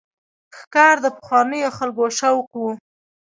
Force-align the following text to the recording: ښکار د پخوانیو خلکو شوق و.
ښکار 0.57 0.95
د 1.03 1.07
پخوانیو 1.17 1.75
خلکو 1.77 2.03
شوق 2.17 2.49
و. 2.59 2.63